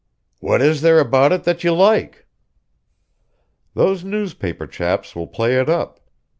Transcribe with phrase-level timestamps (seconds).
[0.39, 2.25] "What is thare about it that you like?"
[3.75, 5.99] "Those newspaper chaps will play it up.